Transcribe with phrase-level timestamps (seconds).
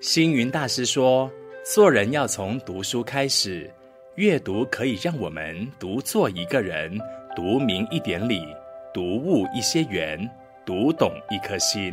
[0.00, 1.28] 星云大师说
[1.66, 3.68] ：“做人要从读书开始，
[4.14, 6.96] 阅读可以让我们读做一个人，
[7.34, 8.46] 读明一点理，
[8.94, 10.16] 读悟一些缘，
[10.64, 11.92] 读懂一颗心。”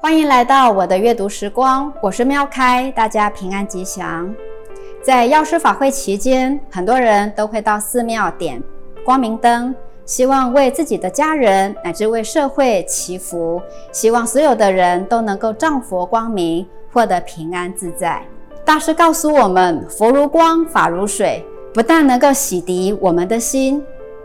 [0.00, 4.32] 欢迎来到我的阅读时光，我是妙开，大家平安吉祥。
[5.02, 8.62] 在药师法会期间，很多人都会到寺庙点
[9.04, 9.74] 光明灯。
[10.10, 18.20] 希望为自己的家人乃至为社会祈福，希望所有的人都能够仗佛光明，获得平安自在。
[18.64, 23.80] 大师告诉我们：佛如光，法如水，不但能够洗涤我们的心，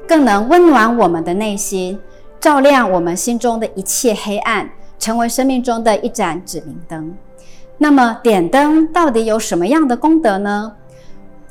[0.08, 2.00] 更能温暖我们的内心，
[2.40, 4.68] 照亮我们心中的一切黑暗，
[4.98, 7.16] 成为生命中的一盏指明灯。
[7.78, 10.74] 那么，点灯到底有什么样的功德呢？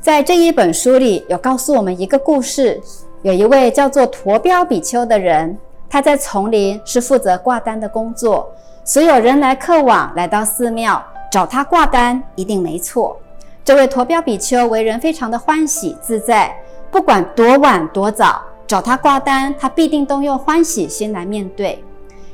[0.01, 2.81] 在这一本书里有告诉我们一个故事。
[3.25, 5.57] 有一位叫做驮标比丘的人，
[5.89, 8.53] 他在丛林是负责挂单的工作。
[8.85, 13.19] 所有人来客往，来到寺庙找他挂单，一定没错。
[13.65, 16.55] 这位驮标比丘为人非常的欢喜自在，
[16.91, 21.83] 不管多晚多早找他挂单，他必定都用欢喜心来面对。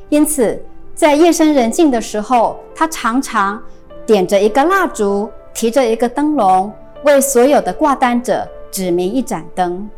[0.09, 0.61] 因此，
[0.93, 3.57] 在夜深人静的时候，他常常
[4.05, 6.69] 点着一个蜡烛，提着一个灯笼，
[7.05, 9.89] 为所有的挂单者指明一盏灯。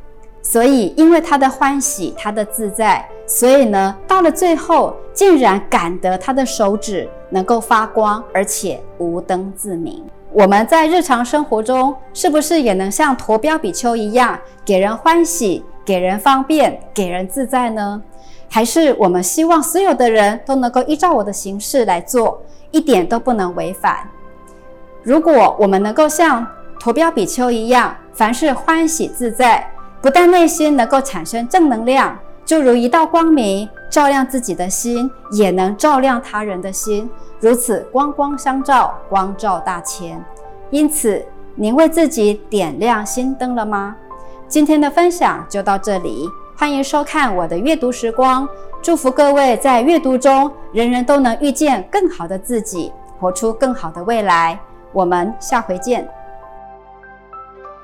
[0.45, 10.03] 所以，因为他的欢喜，他的自在，所以呢，到了最后，竟然感得他的手指能够发光，而且无灯自明。
[10.33, 18.01] 我们在日常生活中，是不是也能像陀标比丘一样，给人欢喜，给人方便，给人自在呢？
[18.49, 23.97] 还是我们希望所有的人都能够依照我的形式来做，一点都不能违反？
[25.01, 26.45] 如果我们能够像
[26.79, 29.69] 陀标比丘一样，凡事欢喜自在。
[30.03, 37.09] 不但内心能够产生正能量，就如一道光明，照亮自己的心，也能照亮他人的心，
[37.39, 40.21] 如此光光相照，光照大千。
[40.71, 43.95] 因此，您为自己点亮心灯了吗？
[44.49, 48.45] 今天的分享就到这里，欢迎收看我的阅读时光，
[48.81, 54.59] 祝福各位在阅读中，人人都能遇见更好的自己，活出更好的未来。
[54.91, 56.05] 我们下回见。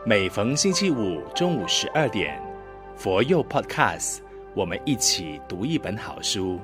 [0.06, 2.42] 每逢星期五中午十二点，
[2.96, 4.20] 佛佑 Podcast，
[4.56, 6.58] 我们一起读一本好书。